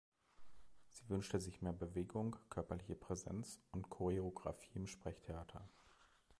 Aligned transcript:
Sie 0.89 1.07
wünschte 1.09 1.39
sich 1.39 1.61
mehr 1.61 1.73
Bewegung, 1.73 2.35
körperliche 2.49 2.95
Präsenz 2.95 3.61
und 3.69 3.91
Choreographie 3.91 4.71
im 4.73 4.87
Sprechtheater. 4.87 5.69